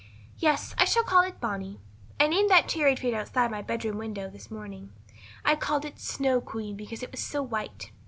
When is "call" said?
1.03-1.21